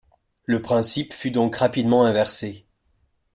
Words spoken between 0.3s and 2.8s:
Le principe fut donc rapidement inversé.